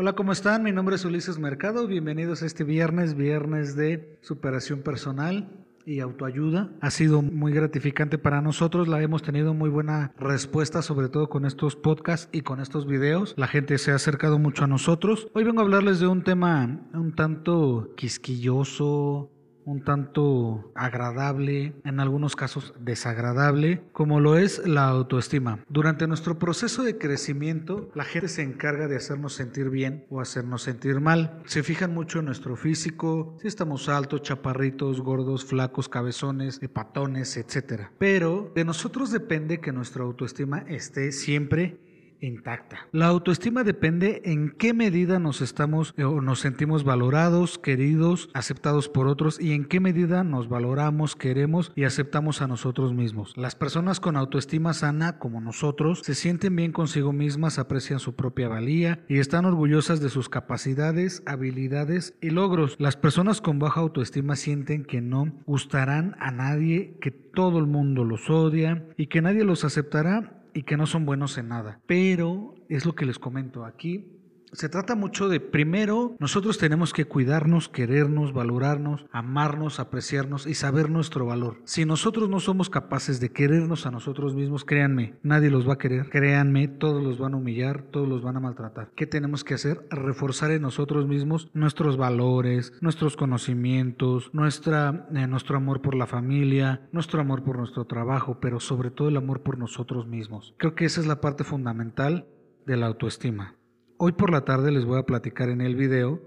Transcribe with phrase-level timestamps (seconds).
[0.00, 0.62] Hola, ¿cómo están?
[0.62, 1.86] Mi nombre es Ulises Mercado.
[1.86, 5.50] Bienvenidos a este viernes, viernes de superación personal
[5.84, 6.70] y autoayuda.
[6.80, 11.44] Ha sido muy gratificante para nosotros, la hemos tenido muy buena respuesta, sobre todo con
[11.44, 13.34] estos podcasts y con estos videos.
[13.36, 15.28] La gente se ha acercado mucho a nosotros.
[15.34, 19.30] Hoy vengo a hablarles de un tema un tanto quisquilloso,
[19.64, 25.64] un tanto agradable, en algunos casos desagradable, como lo es la autoestima.
[25.68, 30.62] Durante nuestro proceso de crecimiento, la gente se encarga de hacernos sentir bien o hacernos
[30.62, 31.42] sentir mal.
[31.46, 37.88] Se fijan mucho en nuestro físico, si estamos altos, chaparritos, gordos, flacos, cabezones, patones, etc.
[37.98, 41.89] Pero de nosotros depende que nuestra autoestima esté siempre
[42.20, 42.88] intacta.
[42.92, 48.88] La autoestima depende en qué medida nos estamos eh, o nos sentimos valorados, queridos, aceptados
[48.88, 53.36] por otros y en qué medida nos valoramos, queremos y aceptamos a nosotros mismos.
[53.36, 58.48] Las personas con autoestima sana como nosotros se sienten bien consigo mismas, aprecian su propia
[58.48, 62.76] valía y están orgullosas de sus capacidades, habilidades y logros.
[62.78, 68.04] Las personas con baja autoestima sienten que no gustarán a nadie, que todo el mundo
[68.04, 71.80] los odia y que nadie los aceptará y que no son buenos en nada.
[71.86, 74.19] Pero es lo que les comento aquí.
[74.52, 80.90] Se trata mucho de, primero, nosotros tenemos que cuidarnos, querernos, valorarnos, amarnos, apreciarnos y saber
[80.90, 81.58] nuestro valor.
[81.64, 85.78] Si nosotros no somos capaces de querernos a nosotros mismos, créanme, nadie los va a
[85.78, 88.90] querer, créanme, todos los van a humillar, todos los van a maltratar.
[88.96, 89.86] ¿Qué tenemos que hacer?
[89.88, 96.88] Reforzar en nosotros mismos nuestros valores, nuestros conocimientos, nuestra, eh, nuestro amor por la familia,
[96.90, 100.54] nuestro amor por nuestro trabajo, pero sobre todo el amor por nosotros mismos.
[100.58, 102.26] Creo que esa es la parte fundamental
[102.66, 103.59] de la autoestima.
[104.02, 106.18] Hoy por la tarde les voy a platicar en el video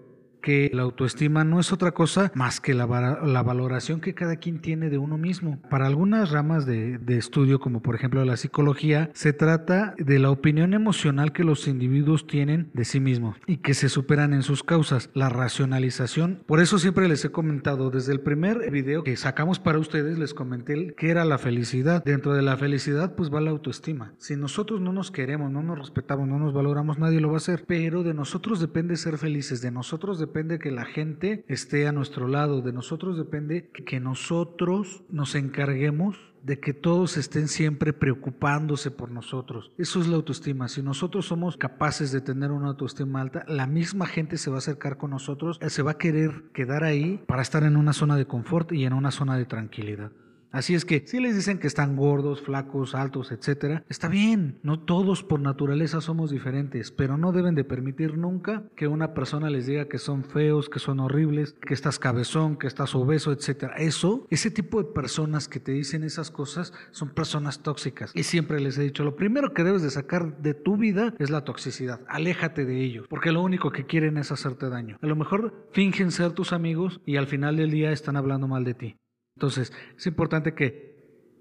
[0.44, 4.90] que la autoestima no es otra cosa más que la, valoración que cada quien tiene
[4.90, 5.60] de uno mismo.
[5.70, 10.74] Para algunas ramas de, estudio, como por ejemplo la psicología, se trata de la opinión
[10.74, 15.10] emocional que los individuos tienen de sí mismos y que se superan en sus causas,
[15.14, 16.44] la racionalización.
[16.46, 20.34] Por eso siempre les he comentado, desde el primer video que sacamos para ustedes, les
[20.34, 22.04] comenté que era la felicidad.
[22.04, 24.14] Dentro de la felicidad, pues va la autoestima.
[24.18, 27.38] Si nosotros no nos queremos, no nos respetamos, no nos valoramos, nadie lo va a
[27.38, 27.64] hacer.
[27.66, 31.92] Pero de nosotros depende ser felices, de nosotros depende depende que la gente esté a
[31.92, 38.90] nuestro lado, de nosotros depende que nosotros nos encarguemos de que todos estén siempre preocupándose
[38.90, 39.72] por nosotros.
[39.78, 40.70] Eso es la autoestima.
[40.70, 44.58] Si nosotros somos capaces de tener una autoestima alta, la misma gente se va a
[44.58, 48.26] acercar con nosotros, se va a querer quedar ahí para estar en una zona de
[48.26, 50.12] confort y en una zona de tranquilidad.
[50.54, 54.60] Así es que si les dicen que están gordos, flacos, altos, etcétera, está bien.
[54.62, 59.50] No todos por naturaleza somos diferentes, pero no deben de permitir nunca que una persona
[59.50, 63.74] les diga que son feos, que son horribles, que estás cabezón, que estás obeso, etcétera.
[63.78, 68.12] Eso, ese tipo de personas que te dicen esas cosas son personas tóxicas.
[68.14, 71.32] Y siempre les he dicho, lo primero que debes de sacar de tu vida es
[71.32, 72.02] la toxicidad.
[72.08, 75.00] Aléjate de ellos, porque lo único que quieren es hacerte daño.
[75.02, 78.64] A lo mejor fingen ser tus amigos y al final del día están hablando mal
[78.64, 78.98] de ti.
[79.36, 80.94] Entonces, es importante que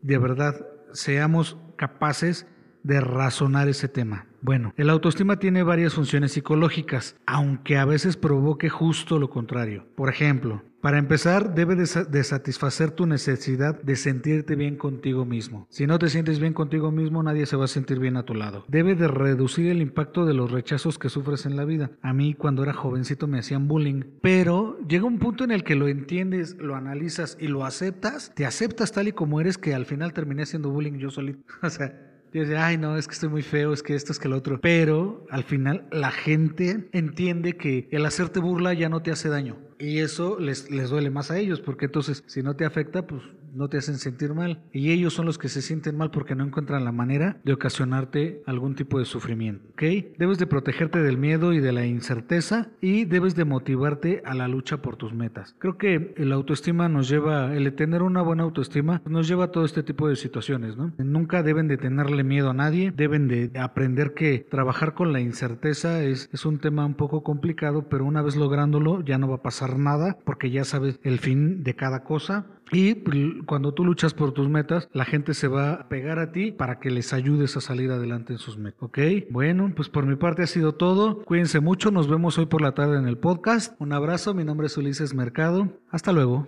[0.03, 2.47] de verdad seamos capaces
[2.83, 4.27] de razonar ese tema.
[4.43, 9.87] Bueno, el autoestima tiene varias funciones psicológicas, aunque a veces provoque justo lo contrario.
[9.95, 15.69] Por ejemplo, para empezar, debe de, satisfacer tu necesidad de sentirte bien contigo mismo.
[15.71, 18.35] Si no te sientes bien contigo mismo, nadie se va a sentir bien a tu
[18.35, 18.65] lado.
[18.67, 21.93] Debe de reducir el impacto de los rechazos que sufres en la vida.
[22.03, 25.77] A mí cuando era jovencito me hacían bullying, pero llega un punto en el que
[25.77, 29.87] lo entiendes, lo analizas y lo aceptas, te aceptas tal y como eres que al
[29.87, 31.45] final terminé haciendo bullying yo solito.
[31.63, 34.29] o sea, decía, ay, no, es que estoy muy feo, es que esto, es que
[34.29, 34.61] lo otro.
[34.61, 39.59] Pero al final la gente entiende que el hacerte burla ya no te hace daño.
[39.79, 43.23] Y eso les, les duele más a ellos, porque entonces si no te afecta, pues
[43.55, 44.63] no te hacen sentir mal.
[44.73, 48.43] Y ellos son los que se sienten mal porque no encuentran la manera de ocasionarte
[48.47, 49.69] algún tipo de sufrimiento.
[49.73, 49.83] ¿Ok?
[50.19, 54.49] Debes de protegerte del miedo y de la incerteza y debes de motivarte a la
[54.49, 55.55] lucha por tus metas.
[55.59, 59.65] Creo que el autoestima nos lleva, el tener una buena autoestima nos lleva a todo
[59.65, 60.93] este tipo de situaciones, ¿no?
[60.99, 66.03] Nunca deben de tenerle miedo a nadie, deben de aprender que trabajar con la incerteza
[66.03, 69.43] es, es un tema un poco complicado, pero una vez lográndolo ya no va a
[69.43, 73.17] pasar nada porque ya sabes el fin de cada cosa y pues,
[73.47, 76.81] cuando tú luchas por tus metas, la gente se va a pegar a ti para
[76.81, 78.83] que les ayudes a salir adelante en sus metas.
[78.83, 78.99] ¿Ok?
[79.31, 81.23] Bueno, pues por mi parte ha sido todo.
[81.25, 81.91] Cuídense mucho.
[81.91, 83.75] Nos vemos hoy por la tarde en el podcast.
[83.81, 84.35] Un abrazo.
[84.35, 85.69] Mi nombre es Ulises Mercado.
[85.91, 86.47] Hasta luego.